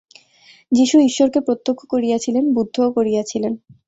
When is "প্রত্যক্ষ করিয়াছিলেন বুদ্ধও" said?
1.41-2.89